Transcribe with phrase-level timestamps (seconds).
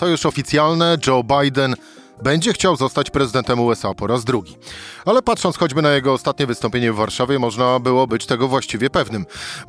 [0.00, 1.74] to już oficjalne, Joe Biden
[2.22, 4.56] będzie chciał zostać prezydentem USA po raz drugi.
[5.04, 9.26] Ale patrząc choćby na jego ostatnie wystąpienie w Warszawie, można było być tego właściwie pewnym.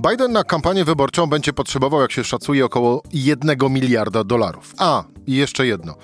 [0.10, 4.74] Biden na kampanię wyborczą będzie potrzebował, jak się szacuje, około 1 miliarda dolarów.
[4.78, 5.96] A, i jeszcze jedno.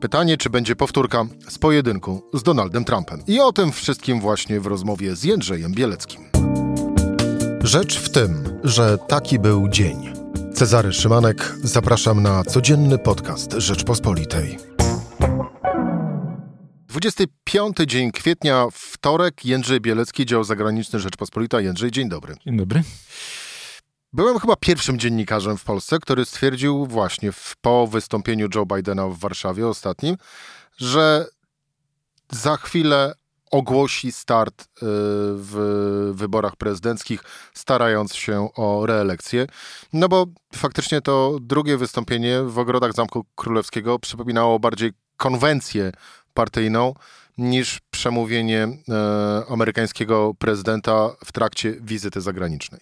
[0.00, 3.22] Pytanie, czy będzie powtórka z pojedynku z Donaldem Trumpem.
[3.26, 6.24] I o tym wszystkim właśnie w rozmowie z Jędrzejem Bieleckim.
[7.62, 10.19] Rzecz w tym, że taki był dzień.
[10.54, 14.58] Cezary Szymanek, zapraszam na codzienny podcast Rzeczpospolitej.
[16.88, 21.60] 25 dzień kwietnia, wtorek, Jędrzej Bielecki, dział zagraniczny Rzeczpospolita.
[21.60, 22.34] Jędrzej, dzień dobry.
[22.46, 22.82] Dzień dobry.
[24.12, 29.18] Byłem chyba pierwszym dziennikarzem w Polsce, który stwierdził właśnie w, po wystąpieniu Joe Bidena w
[29.18, 30.16] Warszawie ostatnim,
[30.78, 31.26] że
[32.30, 33.14] za chwilę
[33.50, 34.66] ogłosi start y,
[35.36, 37.22] w wyborach prezydenckich,
[37.54, 39.46] starając się o reelekcję.
[39.92, 45.92] No bo faktycznie to drugie wystąpienie w ogrodach Zamku Królewskiego przypominało bardziej konwencję
[46.34, 46.94] partyjną
[47.38, 52.80] niż przemówienie e, amerykańskiego prezydenta w trakcie wizyty zagranicznej.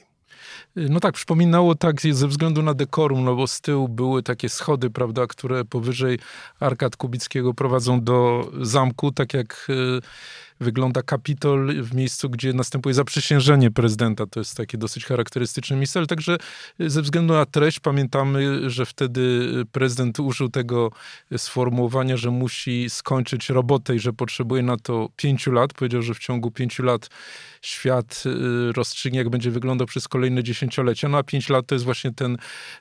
[0.77, 4.91] No tak, przypominało tak ze względu na dekorum, no bo z tyłu były takie schody,
[4.91, 6.19] prawda, które powyżej
[6.61, 10.01] Arkad Kubickiego prowadzą do zamku, tak jak e,
[10.61, 14.27] wygląda Kapitol w miejscu, gdzie następuje zaprzysiężenie prezydenta.
[14.27, 16.37] To jest takie dosyć charakterystyczne miejsce, ale także
[16.79, 20.91] ze względu na treść pamiętamy, że wtedy prezydent użył tego
[21.37, 25.73] sformułowania, że musi skończyć robotę i że potrzebuje na to pięciu lat.
[25.73, 27.09] Powiedział, że w ciągu pięciu lat
[27.63, 31.09] świat y, rozstrzygnie, jak będzie wyglądał przez kolejne dziesięciolecia.
[31.09, 32.37] No a pięć lat to jest właśnie ten,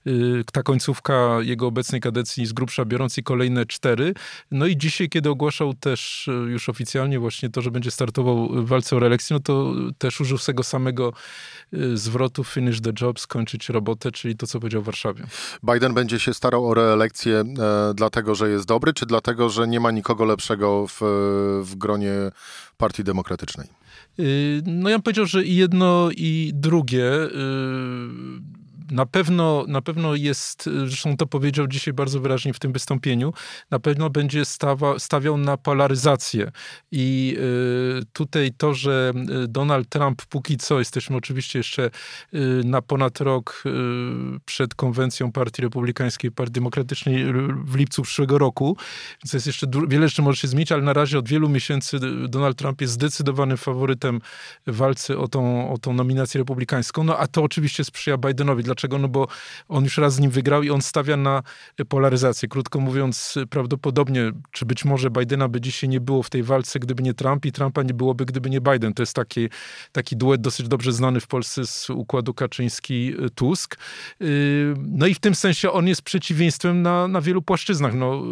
[0.07, 4.13] y, ta końcówka jego obecnej kadencji z grubsza biorąc i kolejne cztery.
[4.51, 8.67] No i dzisiaj, kiedy ogłaszał też y, już oficjalnie właśnie to, że będzie startował w
[8.67, 11.13] walce o reelekcję, no to też użył tego samego
[11.93, 15.23] zwrotu finish the job, skończyć robotę, czyli to, co powiedział w Warszawie.
[15.73, 19.79] Biden będzie się starał o reelekcję e, dlatego, że jest dobry, czy dlatego, że nie
[19.79, 20.99] ma nikogo lepszego w,
[21.63, 22.13] w gronie
[22.77, 23.67] Partii Demokratycznej?
[24.19, 27.23] Y, no ja bym powiedział, że i jedno, i drugie.
[27.23, 27.29] Y,
[28.91, 33.33] na pewno, na pewno jest, zresztą to powiedział dzisiaj bardzo wyraźnie w tym wystąpieniu,
[33.71, 36.51] na pewno będzie stawa, stawiał na polaryzację.
[36.91, 37.37] I
[38.01, 39.13] y, tutaj to, że
[39.47, 41.89] Donald Trump póki co, jesteśmy oczywiście jeszcze
[42.63, 43.63] na ponad rok
[44.45, 47.25] przed konwencją Partii Republikańskiej, Partii Demokratycznej
[47.65, 48.77] w lipcu przyszłego roku,
[49.23, 52.57] więc jest jeszcze wiele rzeczy może się zmienić, ale na razie od wielu miesięcy Donald
[52.57, 54.21] Trump jest zdecydowanym faworytem
[54.67, 57.03] w walce o tą, o tą nominację republikańską.
[57.03, 58.63] No a to oczywiście sprzyja Bidenowi.
[58.77, 58.97] Dlaczego?
[58.97, 59.27] No bo
[59.67, 61.43] on już raz z nim wygrał i on stawia na
[61.89, 62.49] polaryzację.
[62.49, 67.03] Krótko mówiąc, prawdopodobnie, czy być może Bidena by dzisiaj nie było w tej walce, gdyby
[67.03, 68.93] nie Trump i Trumpa nie byłoby, gdyby nie Biden.
[68.93, 69.49] To jest taki,
[69.91, 73.77] taki duet dosyć dobrze znany w Polsce z układu Kaczyński-Tusk.
[74.19, 77.93] Yy, no i w tym sensie on jest przeciwieństwem na, na wielu płaszczyznach.
[77.93, 78.23] No,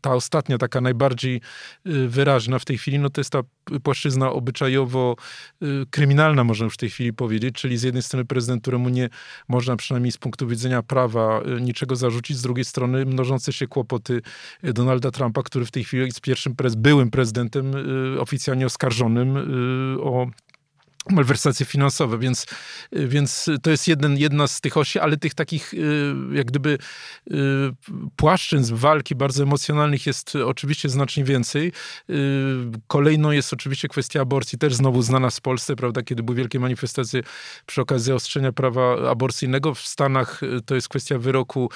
[0.00, 1.40] ta ostatnia, taka najbardziej
[1.84, 3.40] yy, wyraźna w tej chwili, no to jest ta
[3.82, 5.16] płaszczyzna obyczajowo
[5.62, 9.08] Y, kryminalna, można już w tej chwili powiedzieć, czyli z jednej strony prezydent, któremu nie
[9.48, 14.22] można przynajmniej z punktu widzenia prawa y, niczego zarzucić, z drugiej strony mnożące się kłopoty
[14.64, 17.72] y, Donalda Trumpa, który w tej chwili jest pierwszym byłym prezydentem
[18.18, 19.36] oficjalnie oskarżonym
[20.02, 20.26] o
[21.10, 22.46] malwersacje finansowe, więc,
[22.92, 26.78] więc to jest jeden, jedna z tych osi, ale tych takich y, jak gdyby
[27.30, 27.34] y,
[28.16, 31.72] płaszczyzn walki bardzo emocjonalnych jest oczywiście znacznie więcej.
[32.10, 32.14] Y,
[32.86, 37.22] kolejną jest oczywiście kwestia aborcji, też znowu znana z Polsce, prawda, kiedy były wielkie manifestacje
[37.66, 39.74] przy okazji zaostrzenia prawa aborcyjnego.
[39.74, 41.70] W Stanach to jest kwestia wyroku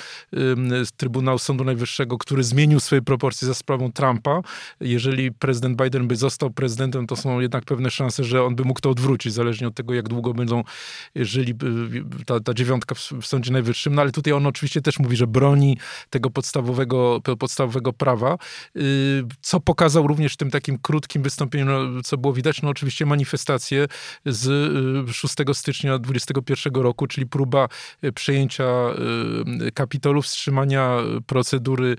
[0.96, 4.40] Trybunału Sądu Najwyższego, który zmienił swoje proporcje za sprawą Trumpa.
[4.80, 8.80] Jeżeli prezydent Biden by został prezydentem, to są jednak pewne szanse, że on by mógł
[8.80, 10.62] to odwrócić wrócić, zależnie od tego, jak długo będą
[11.16, 11.54] żyli
[12.20, 13.94] y, ta, ta dziewiątka w, Sądzie Najwyższym.
[13.94, 15.78] No ale tutaj on oczywiście też mówi, że broni
[16.10, 18.38] tego podstawowego, podstawowego prawa,
[18.76, 23.06] y, co pokazał również w tym takim krótkim wystąpieniu, no, co było widać, no oczywiście
[23.06, 23.86] manifestacje
[24.26, 24.42] z
[25.14, 27.68] 6 y, stycznia 2021 roku, czyli próba
[28.14, 28.64] przejęcia
[29.74, 30.96] Kapitolu, wstrzymania
[31.26, 31.96] procedury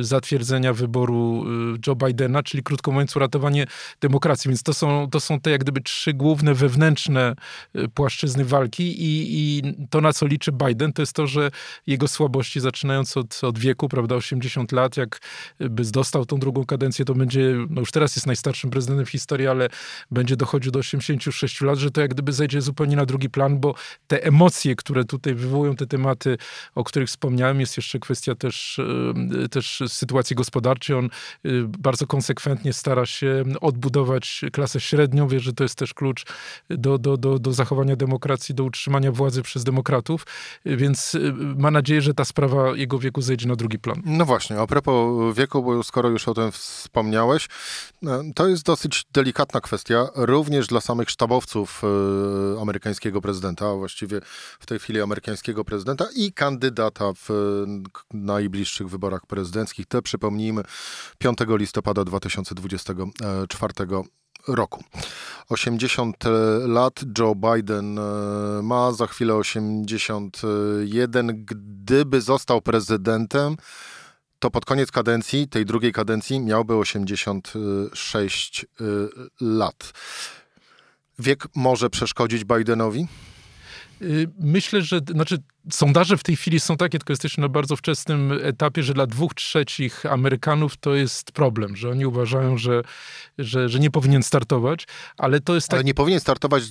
[0.00, 1.44] zatwierdzenia wyboru
[1.86, 3.66] Joe Bidena, czyli krótko mówiąc uratowanie
[4.00, 4.48] demokracji.
[4.48, 7.34] Więc to są, to są te jak gdyby trzy główne wewnętrzne
[7.76, 11.50] y, płaszczyzny walki i, i to, na co liczy Biden, to jest to, że
[11.86, 15.20] jego słabości, zaczynając od, od wieku, prawda, 80 lat, jak
[15.60, 19.46] by dostał tą drugą kadencję, to będzie, no już teraz jest najstarszym prezydentem w historii,
[19.46, 19.68] ale
[20.10, 23.74] będzie dochodził do 86 lat, że to jak gdyby zejdzie zupełnie na drugi plan, bo
[24.06, 26.38] te emocje, które tutaj wywołują te tematy,
[26.74, 28.78] o których wspomniałem, jest jeszcze kwestia też,
[29.44, 30.96] y, też sytuacji gospodarczej.
[30.96, 31.10] On y,
[31.78, 36.24] bardzo konsekwentnie stara się odbudować klasę średnią, wie, że to jest też klucz
[36.70, 40.26] do, do, do, do zachowania demokracji, do utrzymania władzy przez demokratów,
[40.64, 41.16] więc
[41.56, 44.02] ma nadzieję, że ta sprawa jego wieku zejdzie na drugi plan.
[44.04, 47.48] No właśnie, a propos wieku, bo skoro już o tym wspomniałeś,
[48.34, 51.82] to jest dosyć delikatna kwestia, również dla samych sztabowców
[52.62, 54.20] amerykańskiego prezydenta, a właściwie
[54.60, 57.28] w tej chwili amerykańskiego prezydenta i kandydata w
[58.12, 59.86] najbliższych wyborach prezydenckich.
[59.86, 60.62] Te przypomnijmy
[61.18, 63.72] 5 listopada 2024
[64.48, 64.84] roku.
[65.48, 66.24] 80
[66.66, 68.02] lat Joe Biden e,
[68.62, 71.44] ma, za chwilę 81.
[71.44, 73.56] Gdyby został prezydentem,
[74.38, 78.66] to pod koniec kadencji, tej drugiej kadencji, miałby 86 e,
[79.40, 79.92] lat.
[81.18, 83.06] Wiek może przeszkodzić Bidenowi?
[84.02, 85.38] Y, myślę, że znaczy
[85.70, 89.34] sondaże w tej chwili są takie, tylko jesteśmy na bardzo wczesnym etapie, że dla dwóch
[89.34, 92.82] trzecich Amerykanów to jest problem, że oni uważają, że,
[93.38, 94.86] że, że nie powinien startować,
[95.18, 95.78] ale to jest tak...
[95.78, 96.64] Ale nie powinien startować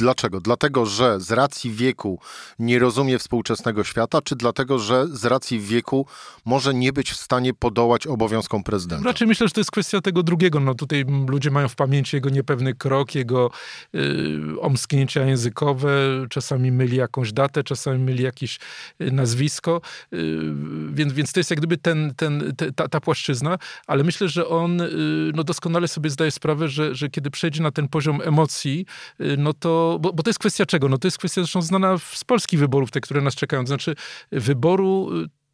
[0.00, 0.40] dlaczego?
[0.40, 2.18] Dlatego, że z racji wieku
[2.58, 6.06] nie rozumie współczesnego świata, czy dlatego, że z racji wieku
[6.44, 9.04] może nie być w stanie podołać obowiązkom prezydenta?
[9.04, 10.60] Raczej myślę, że to jest kwestia tego drugiego.
[10.60, 13.50] No tutaj ludzie mają w pamięci jego niepewny krok, jego
[13.92, 15.90] yy, omsknięcia językowe,
[16.30, 18.58] czasami myli jakąś datę, czasami myli jakieś
[19.00, 19.80] y, nazwisko,
[20.12, 20.38] y,
[20.92, 24.80] więc, więc to jest jak gdyby ten, ten, ta, ta płaszczyzna, ale myślę, że on
[24.80, 24.88] y,
[25.34, 28.86] no doskonale sobie zdaje sprawę, że, że kiedy przejdzie na ten poziom emocji,
[29.38, 30.88] no to, bo, bo to jest kwestia czego?
[30.88, 33.94] No to jest kwestia zresztą znana z polskich wyborów, te, które nas czekają, to znaczy
[34.32, 35.10] wyboru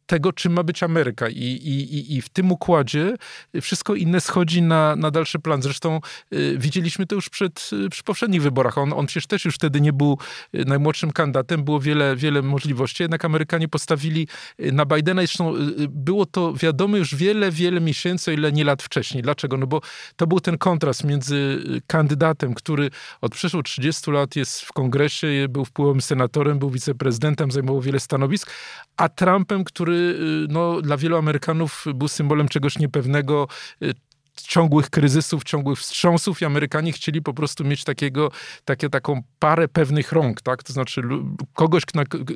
[0.07, 1.29] tego, czym ma być Ameryka.
[1.29, 3.15] I, i, i w tym układzie
[3.61, 5.61] wszystko inne schodzi na, na dalszy plan.
[5.61, 5.99] Zresztą
[6.33, 8.77] y, widzieliśmy to już przed, y, przy poprzednich wyborach.
[8.77, 10.17] On, on przecież też już wtedy nie był
[10.55, 14.27] y, najmłodszym kandydatem, było wiele, wiele możliwości, jednak Amerykanie postawili
[14.59, 15.21] y, na Bidena.
[15.21, 15.59] Zresztą y,
[15.89, 19.23] było to wiadome już wiele, wiele miesięcy, ile nie lat wcześniej.
[19.23, 19.57] Dlaczego?
[19.57, 19.81] No bo
[20.15, 22.89] to był ten kontrast między kandydatem, który
[23.21, 28.51] od przeszło 30 lat jest w kongresie, był wpływowym senatorem, był wiceprezydentem, zajmował wiele stanowisk,
[28.97, 33.47] a Trumpem, który Y, no, dla wielu Amerykanów był symbolem czegoś niepewnego,
[33.81, 33.93] y,
[34.41, 38.31] ciągłych kryzysów, ciągłych wstrząsów i Amerykanie chcieli po prostu mieć takiego,
[38.65, 40.63] takie, taką parę pewnych rąk, tak?
[40.63, 41.01] To znaczy
[41.53, 41.83] kogoś,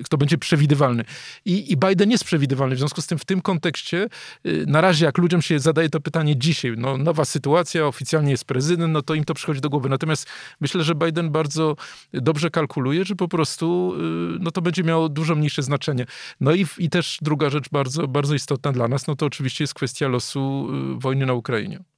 [0.04, 1.06] kto będzie przewidywalny.
[1.46, 2.76] I, I Biden jest przewidywalny.
[2.76, 4.08] W związku z tym w tym kontekście
[4.46, 8.46] y, na razie jak ludziom się zadaje to pytanie dzisiaj, no nowa sytuacja, oficjalnie jest
[8.46, 9.90] prezydent, no to im to przychodzi do głowy.
[9.90, 10.30] Natomiast
[10.62, 11.76] myślę, że Biden bardzo
[12.14, 13.94] dobrze kalkuluje, że po prostu
[14.36, 16.06] y, no to będzie miało dużo mniejsze znaczenie.
[16.40, 19.74] No i, i też druga rzecz bardzo, bardzo istotna dla nas, no to oczywiście jest
[19.74, 21.91] kwestia losu y, wojny na Ukrainie.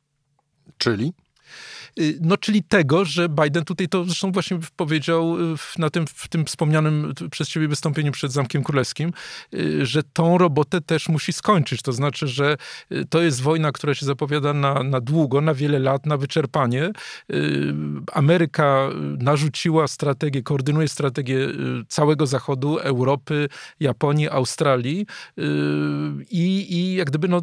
[0.77, 1.13] Czyli?
[2.00, 6.27] Y, no, czyli tego, że Biden tutaj to zresztą właśnie powiedział y, na tym, w
[6.27, 9.13] tym wspomnianym przez ciebie wystąpieniu przed Zamkiem Królewskim,
[9.54, 11.81] y, że tą robotę też musi skończyć.
[11.81, 12.57] To znaczy, że
[13.10, 16.92] to jest wojna, która się zapowiada na, na długo, na wiele lat, na wyczerpanie.
[18.13, 18.89] Ameryka
[19.19, 21.38] narzuciła strategię, koordynuje strategię
[21.88, 23.50] całego Zachodu, Europy,
[23.80, 25.06] Japonii, Australii
[26.31, 27.42] i, i jak gdyby no,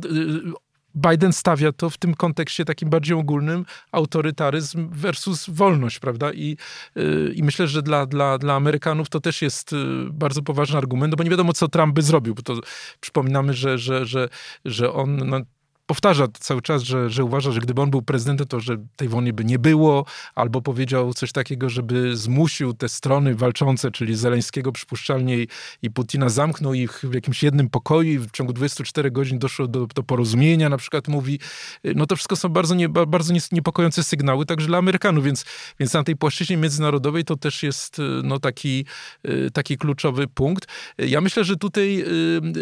[0.94, 6.32] Biden stawia to w tym kontekście takim bardziej ogólnym autorytaryzm versus wolność, prawda?
[6.32, 6.56] I,
[6.94, 11.10] yy, i myślę, że dla, dla, dla Amerykanów to też jest yy, bardzo poważny argument,
[11.10, 12.60] no bo nie wiadomo, co Trump by zrobił, bo to
[13.00, 14.28] przypominamy, że, że, że,
[14.64, 15.40] że on no,
[15.90, 19.32] powtarza cały czas, że, że uważa, że gdyby on był prezydentem, to że tej wojny
[19.32, 20.04] by nie było,
[20.34, 25.48] albo powiedział coś takiego, żeby zmusił te strony walczące, czyli Zeleńskiego przypuszczalnie i,
[25.82, 29.86] i Putina, zamknął ich w jakimś jednym pokoju i w ciągu 24 godzin doszło do,
[29.86, 31.38] do porozumienia, na przykład mówi,
[31.84, 35.44] no to wszystko są bardzo, nie, bardzo niepokojące sygnały, także dla Amerykanów, więc,
[35.80, 38.84] więc na tej płaszczyźnie międzynarodowej to też jest no, taki,
[39.52, 40.66] taki kluczowy punkt.
[40.98, 42.04] Ja myślę, że tutaj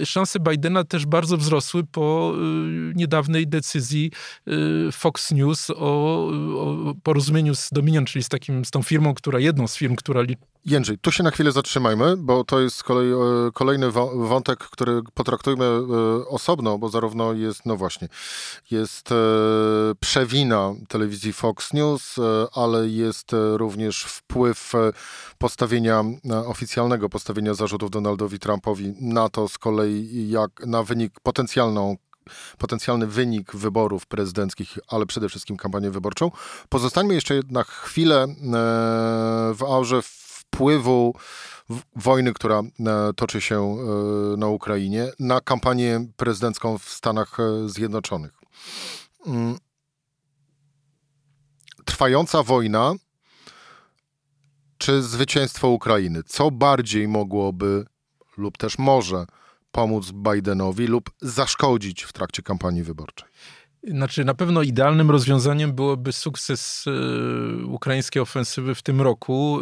[0.02, 4.10] y, szanse Bidena też bardzo wzrosły po y, niedawnym niedawnej decyzji
[4.48, 9.38] y, Fox News o, o porozumieniu z Dominion, czyli z, takim, z tą firmą, która,
[9.38, 10.22] jedną z firm, która
[10.66, 13.16] Jędrzej, tu się na chwilę zatrzymajmy, bo to jest kolej, e,
[13.54, 15.78] kolejny wątek, który potraktujmy e,
[16.28, 18.08] osobno, bo zarówno jest, no właśnie,
[18.70, 19.14] jest e,
[20.00, 22.16] przewina telewizji Fox News,
[22.54, 24.72] ale jest również wpływ
[25.38, 26.04] postawienia
[26.46, 31.96] oficjalnego postawienia zarzutów Donaldowi Trumpowi na to z kolei jak na wynik potencjalną
[32.58, 36.30] potencjalny wynik wyborów prezydenckich, ale przede wszystkim kampanię wyborczą.
[36.68, 38.34] Pozostańmy jeszcze na chwilę e,
[39.54, 41.14] w aurze wpływu
[41.96, 48.32] wojny, która e, toczy się e, na Ukrainie, na kampanię prezydencką w Stanach Zjednoczonych.
[49.26, 49.58] Mm.
[51.84, 52.94] Trwająca wojna
[54.78, 56.22] czy zwycięstwo Ukrainy?
[56.26, 57.84] Co bardziej mogłoby
[58.36, 59.26] lub też może
[59.70, 63.28] pomóc Bidenowi lub zaszkodzić w trakcie kampanii wyborczej?
[63.84, 69.60] Znaczy, na pewno idealnym rozwiązaniem byłoby sukces y, ukraińskiej ofensywy w tym roku,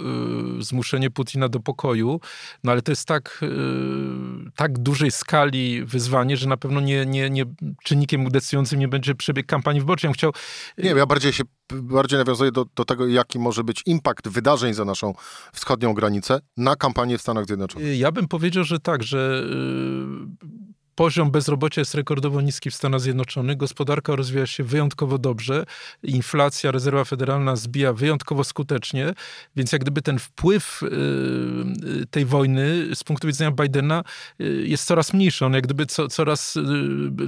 [0.58, 2.20] y, zmuszenie Putina do pokoju,
[2.64, 7.30] no ale to jest tak, y, tak dużej skali wyzwanie, że na pewno nie, nie,
[7.30, 7.44] nie,
[7.84, 10.08] czynnikiem decydującym nie będzie przebieg kampanii wyborczej.
[10.08, 10.32] Ja chciał...
[10.78, 14.84] Nie, ja bardziej się bardziej nawiązuję do, do tego, jaki może być impact wydarzeń za
[14.84, 15.14] naszą
[15.52, 17.98] wschodnią granicę na kampanię w Stanach Zjednoczonych.
[17.98, 19.44] Ja bym powiedział, że tak, że
[20.96, 25.64] Poziom bezrobocia jest rekordowo niski w Stanach Zjednoczonych, gospodarka rozwija się wyjątkowo dobrze,
[26.02, 29.12] inflacja, rezerwa federalna zbija wyjątkowo skutecznie,
[29.56, 30.86] więc jak gdyby ten wpływ y,
[32.02, 34.04] y, tej wojny z punktu widzenia Bidena
[34.40, 35.46] y, jest coraz mniejszy.
[35.46, 36.54] On jak gdyby co, coraz,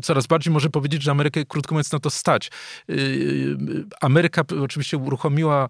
[0.02, 2.50] coraz bardziej może powiedzieć, że Amerykę krótko mówiąc na to stać.
[4.00, 5.68] Ameryka oczywiście uruchomiła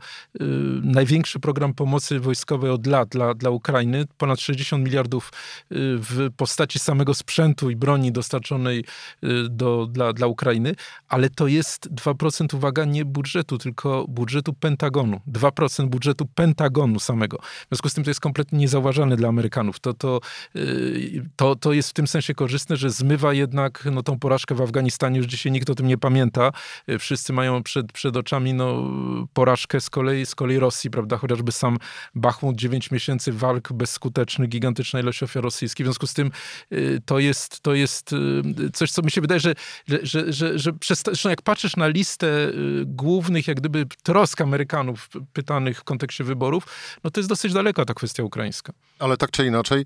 [0.82, 5.32] największy program pomocy wojskowej od lat dla, dla Ukrainy, ponad 60 miliardów
[5.70, 8.84] w postaci samego sprzętu i broni broni dostarczonej
[9.24, 10.74] y, do, dla, dla Ukrainy,
[11.08, 15.20] ale to jest 2%, uwaga, nie budżetu, tylko budżetu Pentagonu.
[15.32, 17.38] 2% budżetu Pentagonu samego.
[17.38, 19.80] W związku z tym to jest kompletnie niezauważalne dla Amerykanów.
[19.80, 20.20] To, to,
[20.56, 24.60] y, to, to jest w tym sensie korzystne, że zmywa jednak no, tą porażkę w
[24.60, 25.18] Afganistanie.
[25.18, 26.52] Już dzisiaj nikt o tym nie pamięta.
[26.88, 28.84] Y, wszyscy mają przed, przed oczami no,
[29.32, 31.16] porażkę z kolei, z kolei Rosji, prawda?
[31.16, 31.78] Chociażby sam
[32.14, 35.86] Bachmut, 9 miesięcy walk bezskutecznych, gigantyczna ilość ofiar rosyjskich.
[35.86, 36.30] W związku z tym
[37.06, 39.54] to jest, to jest y, coś, co mi się wydaje, że,
[39.86, 40.74] że, że,
[41.12, 46.66] że jak patrzysz na listę y, głównych jak gdyby trosk Amerykanów pytanych w kontekście wyborów,
[47.04, 48.72] no to jest dosyć daleka ta kwestia ukraińska.
[48.98, 49.84] Ale tak czy inaczej,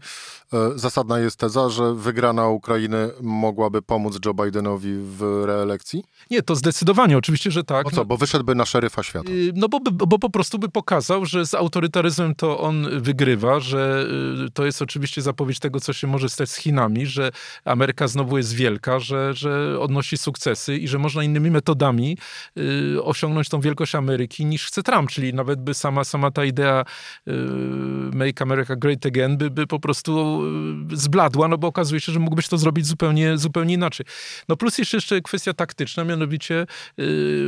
[0.52, 6.04] e, zasadna jest teza, że wygrana Ukrainy mogłaby pomóc Joe Bidenowi w reelekcji?
[6.30, 7.86] Nie, to zdecydowanie, oczywiście, że tak.
[7.86, 9.30] O co, bo wyszedłby na szeryfa świata?
[9.30, 14.06] Y, no bo, bo po prostu by pokazał, że z autorytaryzmem to on wygrywa, że
[14.54, 17.30] to jest oczywiście zapowiedź tego, co się może stać z Chinami, że
[17.64, 22.18] Ameryka znowu jest wielka, że, że odnosi sukcesy i że można innymi metodami
[22.58, 26.84] y, osiągnąć tą wielkość Ameryki niż chce Trump, czyli nawet by sama, sama ta idea
[27.28, 27.32] y,
[28.14, 30.42] Make America Great Again by, by po prostu
[30.92, 34.06] y, zbladła, no bo okazuje się, że mógłbyś to zrobić zupełnie, zupełnie inaczej.
[34.48, 36.66] No plus jeszcze, jeszcze kwestia taktyczna, mianowicie y,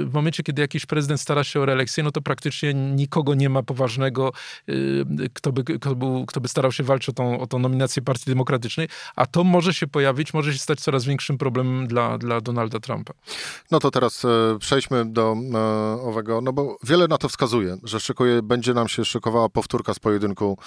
[0.05, 3.63] w momencie, kiedy jakiś prezydent stara się o reelekcję, no to praktycznie nikogo nie ma
[3.63, 4.33] poważnego,
[4.69, 8.03] y, kto by, kto, był, kto by starał się walczyć o tą, o tą nominację
[8.03, 12.41] Partii Demokratycznej, a to może się pojawić może się stać coraz większym problemem dla, dla
[12.41, 13.15] Donalda Trumpa.
[13.71, 14.29] No to teraz e,
[14.61, 15.59] przejdźmy do e,
[16.03, 19.99] owego, no bo wiele na to wskazuje, że szykuje, będzie nam się szykowała powtórka z
[19.99, 20.59] pojedynku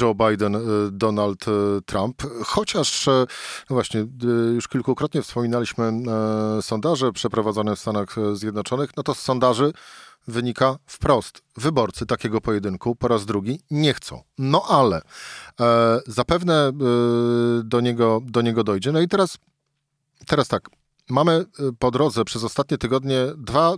[0.00, 3.26] Joe Biden-Donald e, e, Trump, chociaż, e,
[3.70, 4.06] no właśnie,
[4.54, 5.92] już kilkukrotnie wspominaliśmy
[6.62, 9.72] sondaże przeprowadzone w Stanach Zjednoczonych, no to z sondaży
[10.28, 11.42] wynika wprost.
[11.56, 14.22] Wyborcy takiego pojedynku po raz drugi nie chcą.
[14.38, 15.02] No ale
[15.60, 16.72] e, zapewne e,
[17.64, 18.92] do, niego, do niego dojdzie.
[18.92, 19.38] No i teraz,
[20.26, 20.77] teraz tak.
[21.10, 21.44] Mamy e,
[21.78, 23.74] po drodze przez ostatnie tygodnie dwa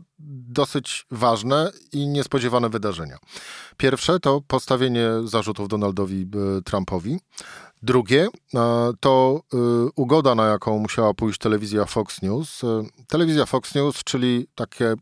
[0.49, 3.19] dosyć ważne i niespodziewane wydarzenia.
[3.77, 6.27] Pierwsze to postawienie zarzutów Donaldowi
[6.59, 7.19] e, Trumpowi.
[7.83, 9.57] Drugie e, to e,
[9.97, 12.65] ugoda, na jaką musiała pójść telewizja Fox News.
[12.65, 14.95] E, telewizja Fox News, czyli takie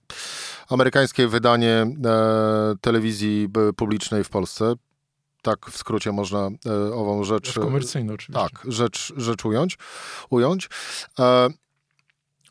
[0.68, 1.87] amerykańskie wydanie
[2.80, 4.75] telewizji publicznej w Polsce.
[5.42, 6.49] Tak w skrócie można
[6.94, 7.58] ową rzecz.
[7.58, 8.42] Komercyjną oczywiście.
[8.42, 9.78] Tak, rzecz, rzecz ująć.
[10.30, 10.68] ująć.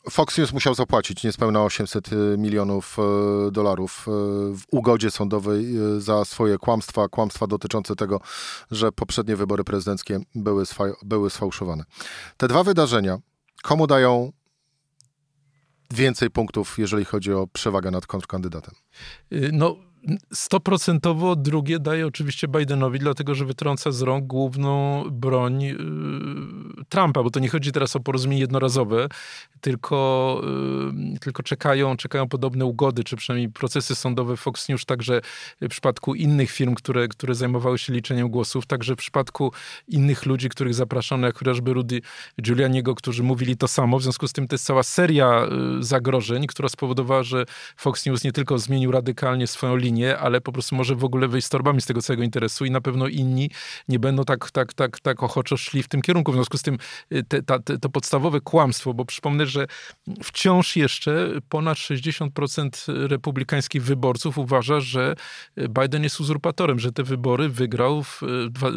[0.10, 2.98] Fox News musiał zapłacić niespełna 800 y, milionów
[3.48, 4.12] y, dolarów y,
[4.58, 5.66] w ugodzie sądowej
[5.98, 8.22] za swoje kłamstwa, kłamstwa dotyczące tego,
[8.72, 10.64] że poprzednie wybory prezydenckie były,
[11.04, 11.84] były sfałszowane.
[12.38, 13.18] Te dwa wydarzenia
[13.64, 14.32] komu dają
[15.92, 18.76] więcej punktów, jeżeli chodzi o przewagę nad kontrkandydatem?
[19.52, 19.76] No,
[20.34, 25.76] Stoprocentowo drugie daje oczywiście Bidenowi, dlatego że wytrąca z rąk główną broń yy,
[26.90, 29.08] Trumpa, bo to nie chodzi teraz o porozumienie jednorazowe,
[29.62, 30.42] tylko,
[31.14, 35.22] yy, tylko czekają, czekają podobne ugody, czy przynajmniej procesy sądowe Fox News, także
[35.62, 39.52] w przypadku innych firm, które, które zajmowały się liczeniem głosów, także w przypadku
[39.88, 42.02] innych ludzi, których zapraszano, jak chociażby Rudy
[42.42, 44.00] Giulianiego, którzy mówili to samo.
[44.00, 47.46] W związku z tym to jest cała seria yy, zagrożeń, która spowodowała, że
[47.78, 51.28] Fox News nie tylko zmienił radykalnie swoją linię, nie, ale po prostu może w ogóle
[51.28, 53.50] wyjść z torbami z tego całego interesu i na pewno inni
[53.88, 56.32] nie będą tak, tak, tak, tak ochoczo szli w tym kierunku.
[56.32, 56.78] W związku z tym
[57.12, 59.68] y, te, ta, te, to podstawowe kłamstwo, bo przypomnę, że
[60.24, 65.16] wciąż jeszcze ponad 60% republikańskich wyborców uważa, że
[65.58, 68.22] Biden jest uzurpatorem, że te wybory wygrał w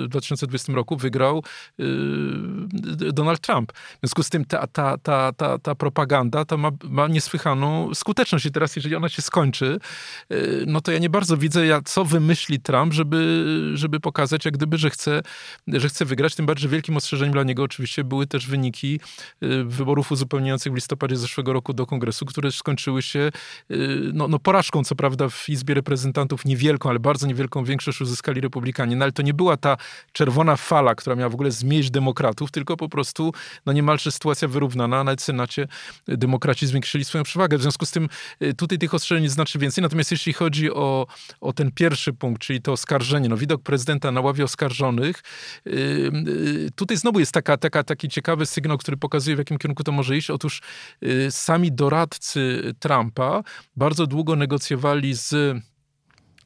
[0.09, 1.43] 2020 roku, wygrał
[1.81, 1.85] y,
[3.12, 3.73] Donald Trump.
[3.73, 8.47] W związku z tym ta, ta, ta, ta, ta propaganda ta ma, ma niesłychaną skuteczność
[8.47, 9.79] i teraz jeżeli ona się skończy,
[10.33, 14.78] y, no to ja nie bardzo widzę, co wymyśli Trump, żeby, żeby pokazać, jak gdyby,
[14.78, 15.23] że chce,
[15.69, 16.35] że chce wygrać.
[16.35, 19.00] Tym bardziej, że wielkim ostrzeżeniem dla niego oczywiście były też wyniki
[19.42, 23.30] y, wyborów uzupełniających w listopadzie zeszłego roku do kongresu, które skończyły się
[24.12, 28.97] no, no porażką, co prawda w Izbie Reprezentantów niewielką, ale bardzo niewielką większość uzyskali republikanie,
[28.97, 29.76] no ale to nie była ta
[30.12, 33.33] czerwona fala, która miała w ogóle zmieść demokratów, tylko po prostu
[33.66, 35.69] no niemalże sytuacja wyrównana, a nawet w Senacie
[36.09, 37.59] demokraci zwiększyli swoją przewagę.
[37.59, 38.09] W związku z tym
[38.57, 39.83] tutaj tych ostrzeżeń znaczy więcej.
[39.83, 40.75] Natomiast jeśli chodzi o,
[41.40, 45.23] o ten pierwszy punkt, czyli to oskarżenie, no widok prezydenta na ławie oskarżonych,
[46.75, 50.16] tutaj znowu jest taka, taka, taki ciekawy sygnał, który pokazuje, w jakim kierunku to może
[50.16, 50.30] iść.
[50.30, 50.62] Otóż
[51.30, 53.42] sami doradcy Trumpa
[53.76, 55.56] bardzo długo negocjowali z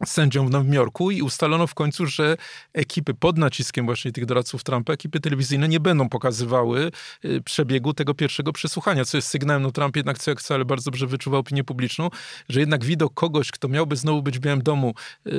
[0.06, 2.36] sędzią w Nowym Jorku i ustalono w końcu, że
[2.72, 6.90] ekipy pod naciskiem właśnie tych doradców Trumpa, ekipy telewizyjne nie będą pokazywały
[7.24, 10.64] y, przebiegu tego pierwszego przesłuchania, co jest sygnałem, no Trump jednak co jak chce, ale
[10.64, 12.10] bardzo dobrze wyczuwa opinię publiczną,
[12.48, 14.94] że jednak widok kogoś, kto miałby znowu być w Białym Domu,
[15.26, 15.30] y,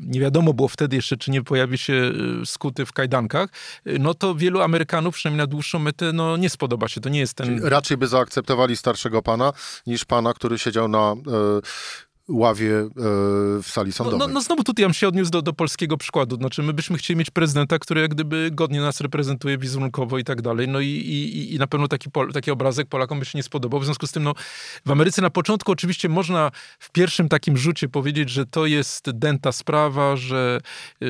[0.00, 3.50] nie wiadomo było wtedy jeszcze, czy nie pojawi się y, skuty w kajdankach,
[3.86, 7.00] no to wielu Amerykanów, przynajmniej na dłuższą metę, no nie spodoba się.
[7.00, 7.46] To nie jest ten...
[7.46, 9.52] Czyli raczej by zaakceptowali starszego pana,
[9.86, 11.14] niż pana, który siedział na
[12.28, 12.88] ławie e,
[13.62, 14.18] w sali sądowej.
[14.18, 16.36] No, no, no znowu tutaj ja bym się odniósł do, do polskiego przykładu.
[16.36, 20.42] Znaczy my byśmy chcieli mieć prezydenta, który jak gdyby godnie nas reprezentuje wizerunkowo i tak
[20.42, 20.68] dalej.
[20.68, 23.80] No i, i, i na pewno taki, taki obrazek Polakom by się nie spodobał.
[23.80, 24.34] W związku z tym no,
[24.86, 29.52] w Ameryce na początku oczywiście można w pierwszym takim rzucie powiedzieć, że to jest dęta
[29.52, 30.60] sprawa, że,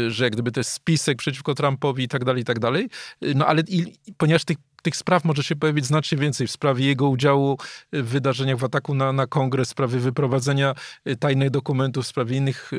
[0.09, 2.89] że jak gdyby to jest spisek przeciwko Trumpowi i tak dalej, i tak dalej.
[3.35, 7.09] No ale i, ponieważ tych tych spraw może się pojawić znacznie więcej w sprawie jego
[7.09, 7.59] udziału
[7.93, 10.75] w wydarzeniach w ataku na, na kongres, w sprawie wyprowadzenia
[11.09, 12.71] y, tajnych dokumentów, w sprawie innych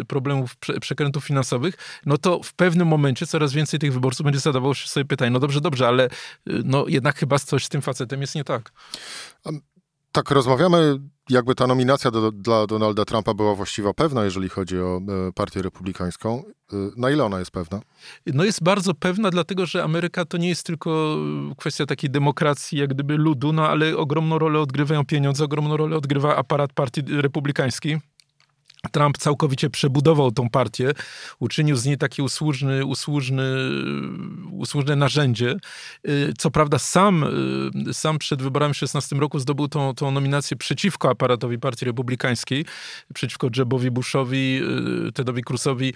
[0.00, 1.74] y, problemów, przekrętów finansowych,
[2.06, 5.60] no to w pewnym momencie coraz więcej tych wyborców będzie zadawało sobie pytanie, no dobrze,
[5.60, 6.10] dobrze, ale y,
[6.64, 8.72] no jednak chyba coś z tym facetem jest nie tak.
[10.12, 10.98] Tak, rozmawiamy,
[11.30, 15.62] jakby ta nominacja do, dla Donalda Trumpa była właściwa pewna, jeżeli chodzi o e, partię
[15.62, 16.42] republikańską.
[16.72, 17.80] E, na ile ona jest pewna?
[18.26, 21.16] No jest bardzo pewna, dlatego że Ameryka to nie jest tylko
[21.58, 26.36] kwestia takiej demokracji, jak gdyby ludu, no ale ogromną rolę odgrywają pieniądze, ogromną rolę odgrywa
[26.36, 28.00] aparat partii republikańskiej.
[28.92, 30.92] Trump całkowicie przebudował tą partię,
[31.38, 33.44] uczynił z niej takie usłużny, usłużny,
[34.50, 35.56] usłużne narzędzie.
[36.08, 37.24] Y, co prawda sam,
[37.88, 42.64] y, sam przed wyborami w 2016 roku zdobył tą, tą nominację przeciwko aparatowi Partii Republikańskiej,
[43.14, 44.60] przeciwko Jebowi Bushowi,
[45.08, 45.94] y, Tedowi Cruzowi,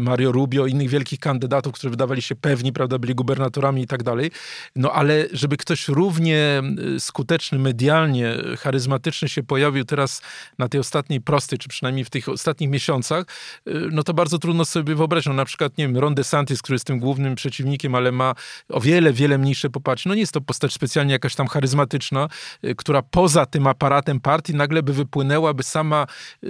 [0.00, 4.30] Mario Rubio, innych wielkich kandydatów, którzy wydawali się pewni, prawda, byli gubernatorami i tak dalej.
[4.76, 6.62] No ale żeby ktoś równie
[6.98, 10.22] skuteczny, medialnie, charyzmatyczny się pojawił teraz
[10.58, 13.24] na tej ostatniej prostej, czy przynajmniej w tych ostatnich miesiącach,
[13.68, 15.26] y, no to bardzo trudno sobie wyobrazić.
[15.26, 18.34] No na przykład, nie wiem, Ron DeSantis, który jest tym głównym przeciwnikiem, ale ma
[18.68, 20.08] o wiele, wiele mniejsze poparcie.
[20.08, 22.28] No nie jest to postać specjalnie jakaś tam charyzmatyczna,
[22.64, 26.06] y, która poza tym aparatem partii nagle by wypłynęła, by sama
[26.44, 26.48] y,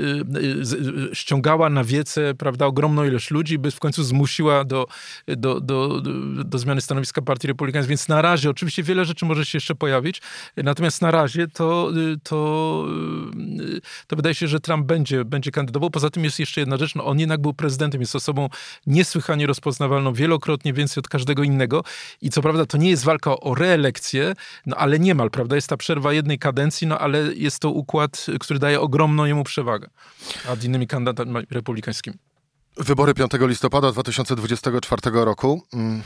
[1.13, 4.87] ściągała na wiece, prawda, ogromną ilość ludzi, by w końcu zmusiła do,
[5.27, 6.01] do, do,
[6.45, 7.89] do, zmiany stanowiska partii republikańskiej.
[7.89, 10.23] Więc na razie, oczywiście wiele rzeczy może się jeszcze pojawić,
[10.57, 11.91] natomiast na razie to,
[12.23, 12.87] to,
[14.07, 15.91] to wydaje się, że Trump będzie, będzie kandydował.
[15.91, 18.49] Poza tym jest jeszcze jedna rzecz, no on jednak był prezydentem, jest osobą
[18.87, 21.85] niesłychanie rozpoznawalną, wielokrotnie więcej od każdego innego
[22.23, 24.35] i co prawda to nie jest walka o reelekcję,
[24.67, 28.59] no ale niemal, prawda, jest ta przerwa jednej kadencji, no ale jest to układ, który
[28.59, 29.89] daje ogromną jemu przewagę
[30.49, 32.17] nad innymi kandydatami republikańskimi.
[32.77, 35.63] Wybory 5 listopada 2024 roku.
[35.73, 36.03] Mm.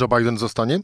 [0.00, 0.80] Joe Biden zostanie?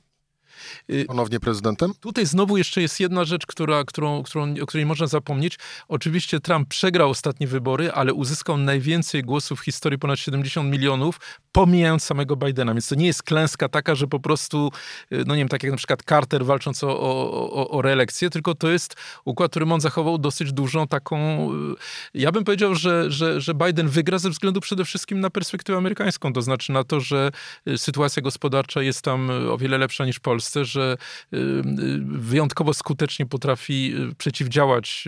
[0.91, 1.93] Y, ponownie prezydentem?
[2.01, 5.59] Tutaj znowu jeszcze jest jedna rzecz, która, którą, którą, o której można zapomnieć.
[5.89, 11.21] Oczywiście Trump przegrał ostatnie wybory, ale uzyskał najwięcej głosów w historii, ponad 70 milionów,
[11.53, 12.73] pomijając samego Bidena.
[12.75, 14.71] Więc to nie jest klęska taka, że po prostu,
[15.13, 18.55] y, no nie wiem, tak jak na przykład Carter walcząc o, o, o reelekcję, tylko
[18.55, 21.49] to jest układ, którym on zachował dosyć dużą taką...
[21.53, 21.75] Y,
[22.15, 26.33] ja bym powiedział, że, że, że Biden wygra ze względu przede wszystkim na perspektywę amerykańską,
[26.33, 27.31] to znaczy na to, że
[27.77, 30.97] sytuacja gospodarcza jest tam o wiele lepsza niż w Polsce, że
[31.33, 31.63] y, y,
[32.05, 35.05] wyjątkowo skutecznie potrafi y, przeciwdziałać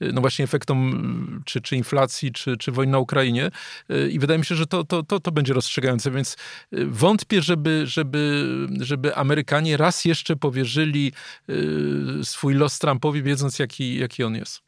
[0.00, 3.50] no właśnie efektom czy, czy inflacji, czy, czy wojny na Ukrainie.
[4.10, 6.36] I wydaje mi się, że to, to, to, to będzie rozstrzygające, więc
[6.72, 8.46] wątpię, żeby, żeby,
[8.80, 11.12] żeby Amerykanie raz jeszcze powierzyli
[12.22, 14.62] swój los Trumpowi, wiedząc jaki, jaki on jest.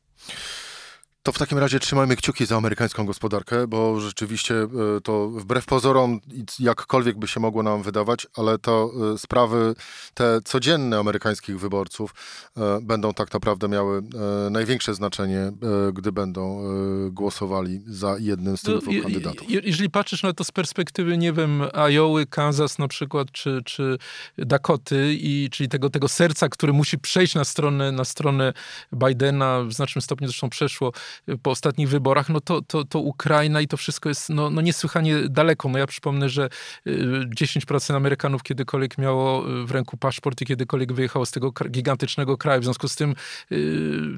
[1.29, 4.69] To w takim razie trzymajmy kciuki za amerykańską gospodarkę, bo rzeczywiście e,
[5.03, 6.21] to wbrew pozorom,
[6.59, 9.75] jakkolwiek by się mogło nam wydawać, ale to e, sprawy
[10.15, 12.15] te codzienne amerykańskich wyborców
[12.57, 14.03] e, będą tak naprawdę miały
[14.51, 15.53] największe znaczenie,
[15.93, 16.63] gdy będą
[17.11, 19.51] głosowali za jednym z tych no, dwóch kandydatów.
[19.51, 23.99] Jeżeli patrzysz na to z perspektywy, nie wiem, Iowa, Kansas na przykład, czy, czy
[24.39, 28.53] Dakoty, i, czyli tego, tego serca, które musi przejść na stronę, na stronę
[28.93, 30.93] Bidena, w znacznym stopniu zresztą przeszło,
[31.43, 35.17] po ostatnich wyborach, no to, to, to Ukraina i to wszystko jest no, no niesłychanie
[35.29, 35.69] daleko.
[35.69, 36.49] No ja przypomnę, że
[36.87, 42.61] 10% Amerykanów kiedykolwiek miało w ręku paszport i kiedykolwiek wyjechało z tego gigantycznego kraju.
[42.61, 43.15] W związku z tym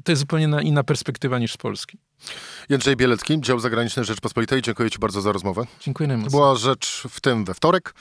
[0.03, 1.97] to jest zupełnie inna perspektywa niż z Polski.
[2.69, 4.61] Jędrzej Bielecki, dział zagraniczny Rzeczpospolitej.
[4.61, 5.63] Dziękuję Ci bardzo za rozmowę.
[5.79, 6.39] Dziękuję najmocniej.
[6.39, 7.93] Była rzecz w tym we wtorek.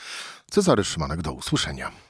[0.50, 2.09] Cezary Szymanek, do usłyszenia.